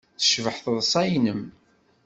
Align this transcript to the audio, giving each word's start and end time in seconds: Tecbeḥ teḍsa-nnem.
Tecbeḥ 0.19 0.57
teḍsa-nnem. 0.63 1.41